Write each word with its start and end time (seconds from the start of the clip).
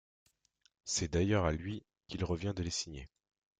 C'est 0.83 1.13
d'ailleurs 1.13 1.45
à 1.45 1.51
lui 1.51 1.83
qu'il 2.07 2.23
revient 2.25 2.53
de 2.55 2.63
les 2.63 2.71
signer. 2.71 3.07